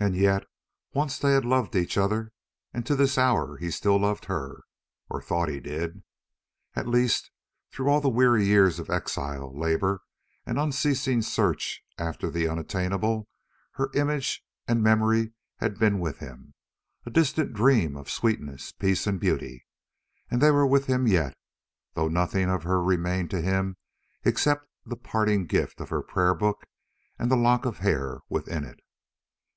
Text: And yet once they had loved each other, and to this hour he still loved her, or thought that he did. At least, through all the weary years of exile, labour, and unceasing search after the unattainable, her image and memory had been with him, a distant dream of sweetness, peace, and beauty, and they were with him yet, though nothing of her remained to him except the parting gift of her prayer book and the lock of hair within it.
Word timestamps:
And 0.00 0.14
yet 0.14 0.44
once 0.94 1.18
they 1.18 1.32
had 1.32 1.44
loved 1.44 1.74
each 1.74 1.98
other, 1.98 2.32
and 2.72 2.86
to 2.86 2.94
this 2.94 3.18
hour 3.18 3.56
he 3.56 3.68
still 3.68 3.98
loved 3.98 4.26
her, 4.26 4.60
or 5.10 5.20
thought 5.20 5.46
that 5.46 5.54
he 5.54 5.58
did. 5.58 6.04
At 6.76 6.86
least, 6.86 7.32
through 7.72 7.88
all 7.88 8.00
the 8.00 8.08
weary 8.08 8.44
years 8.44 8.78
of 8.78 8.90
exile, 8.90 9.52
labour, 9.58 10.02
and 10.46 10.56
unceasing 10.56 11.20
search 11.20 11.82
after 11.98 12.30
the 12.30 12.46
unattainable, 12.46 13.26
her 13.72 13.90
image 13.92 14.44
and 14.68 14.84
memory 14.84 15.32
had 15.56 15.80
been 15.80 15.98
with 15.98 16.18
him, 16.18 16.54
a 17.04 17.10
distant 17.10 17.52
dream 17.52 17.96
of 17.96 18.08
sweetness, 18.08 18.70
peace, 18.70 19.04
and 19.04 19.18
beauty, 19.18 19.66
and 20.30 20.40
they 20.40 20.52
were 20.52 20.64
with 20.66 20.86
him 20.86 21.08
yet, 21.08 21.36
though 21.94 22.06
nothing 22.08 22.48
of 22.48 22.62
her 22.62 22.80
remained 22.84 23.30
to 23.30 23.40
him 23.42 23.76
except 24.24 24.68
the 24.86 24.96
parting 24.96 25.44
gift 25.44 25.80
of 25.80 25.88
her 25.88 26.02
prayer 26.02 26.34
book 26.36 26.66
and 27.18 27.32
the 27.32 27.36
lock 27.36 27.66
of 27.66 27.78
hair 27.78 28.20
within 28.28 28.62
it. 28.62 28.78